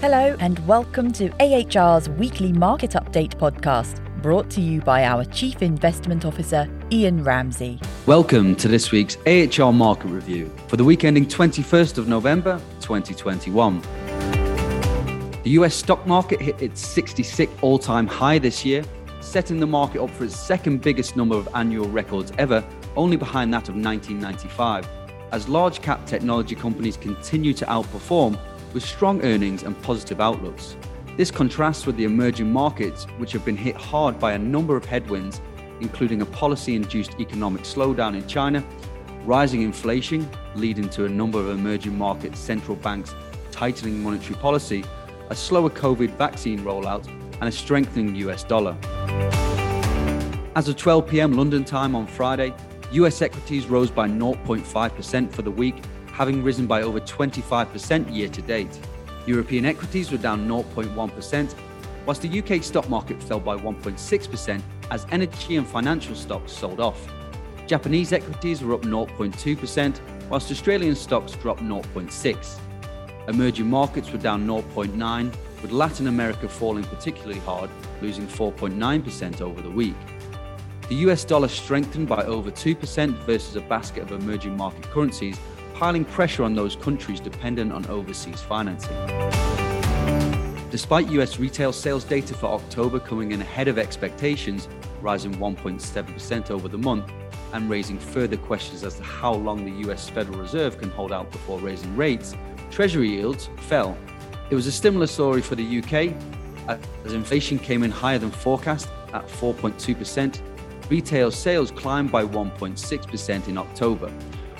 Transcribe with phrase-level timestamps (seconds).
[0.00, 5.60] Hello, and welcome to AHR's weekly market update podcast, brought to you by our Chief
[5.60, 7.78] Investment Officer, Ian Ramsey.
[8.06, 13.82] Welcome to this week's AHR market review for the week ending 21st of November 2021.
[15.42, 18.82] The US stock market hit its 66th all time high this year,
[19.20, 22.64] setting the market up for its second biggest number of annual records ever,
[22.96, 24.88] only behind that of 1995,
[25.32, 28.38] as large cap technology companies continue to outperform
[28.72, 30.76] with strong earnings and positive outlooks.
[31.16, 34.84] This contrasts with the emerging markets, which have been hit hard by a number of
[34.84, 35.40] headwinds,
[35.80, 38.64] including a policy induced economic slowdown in China,
[39.24, 43.14] rising inflation, leading to a number of emerging market central banks
[43.50, 44.84] tightening monetary policy,
[45.28, 47.06] a slower COVID vaccine rollout,
[47.40, 48.76] and a strengthening US dollar.
[50.56, 52.54] As of 12 pm London time on Friday,
[52.92, 55.76] US equities rose by 0.5% for the week
[56.12, 58.78] having risen by over 25% year to date.
[59.26, 61.54] European equities were down 0.1%,
[62.06, 67.12] whilst the UK stock market fell by 1.6% as energy and financial stocks sold off.
[67.66, 72.58] Japanese equities were up 0.2%, whilst Australian stocks dropped 0.6%.
[73.28, 79.70] Emerging markets were down 0.9%, with Latin America falling particularly hard, losing 4.9% over the
[79.70, 79.94] week.
[80.88, 85.38] The US dollar strengthened by over 2% versus a basket of emerging market currencies
[85.80, 88.94] piling pressure on those countries dependent on overseas financing.
[90.70, 94.68] Despite US retail sales data for October coming in ahead of expectations,
[95.00, 97.10] rising 1.7% over the month,
[97.54, 101.32] and raising further questions as to how long the US Federal Reserve can hold out
[101.32, 102.36] before raising rates,
[102.70, 103.96] Treasury yields fell.
[104.50, 106.14] It was a similar story for the UK,
[107.06, 110.42] as inflation came in higher than forecast at 4.2%.
[110.90, 114.12] Retail sales climbed by 1.6% in October,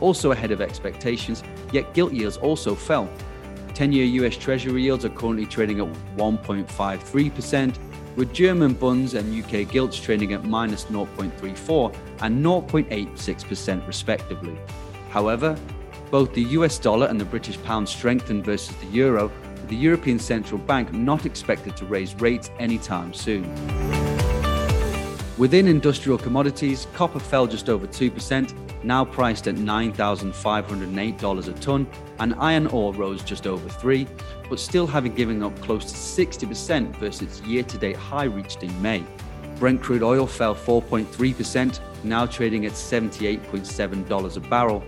[0.00, 3.08] also ahead of expectations, yet gilt yields also fell.
[3.74, 7.76] 10 year US Treasury yields are currently trading at 1.53%,
[8.16, 14.56] with German bunds and UK gilts trading at minus 0.34 and 0.86% respectively.
[15.10, 15.58] However,
[16.10, 20.18] both the US dollar and the British pound strengthened versus the euro, with the European
[20.18, 23.44] Central Bank not expected to raise rates anytime soon.
[25.36, 31.86] Within industrial commodities, copper fell just over 2%, now priced at $9,508 a tonne,
[32.18, 34.06] and iron ore rose just over 3,
[34.48, 39.04] but still having given up close to 60% versus its year-to-date high reached in May.
[39.58, 44.84] Brent crude oil fell 4.3%, now trading at $78.7 a barrel,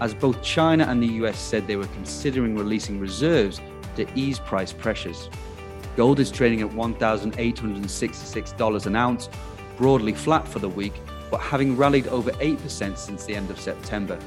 [0.00, 3.60] as both China and the US said they were considering releasing reserves
[3.96, 5.28] to ease price pressures.
[5.96, 9.28] Gold is trading at $1,866 an ounce,
[9.76, 10.94] broadly flat for the week,
[11.30, 14.18] but having rallied over 8% since the end of September,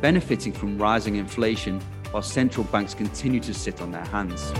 [0.00, 1.80] benefiting from rising inflation
[2.10, 4.52] while central banks continue to sit on their hands.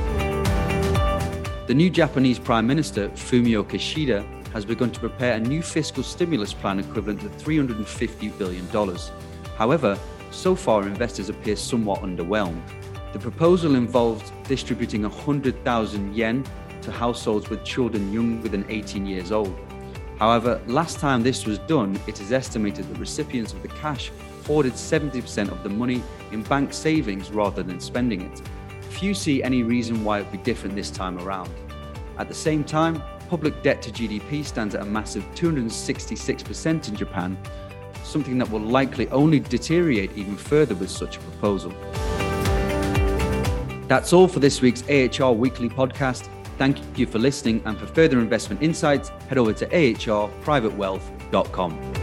[1.66, 6.52] The new Japanese Prime Minister, Fumio Kishida, has begun to prepare a new fiscal stimulus
[6.52, 8.66] plan equivalent to $350 billion.
[9.56, 9.98] However,
[10.30, 12.62] so far investors appear somewhat underwhelmed.
[13.12, 16.44] The proposal involved distributing 100,000 yen
[16.82, 19.54] to households with children younger than 18 years old.
[20.22, 24.12] However, last time this was done, it is estimated that recipients of the cash
[24.46, 26.00] hoarded 70% of the money
[26.30, 28.40] in bank savings rather than spending it.
[28.82, 31.50] Few see any reason why it would be different this time around.
[32.18, 37.36] At the same time, public debt to GDP stands at a massive 266% in Japan,
[38.04, 41.72] something that will likely only deteriorate even further with such a proposal.
[43.88, 46.28] That's all for this week's AHR Weekly podcast.
[46.58, 52.01] Thank you for listening, and for further investment insights, head over to ahrprivatewealth.com.